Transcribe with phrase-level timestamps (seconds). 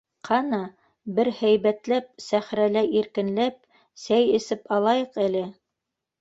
[0.27, 0.59] Ҡана,
[1.17, 3.61] бер һәйбәтләп, сәхрәлә иркенләп
[4.07, 5.45] сәй эсеп алайыҡ әле.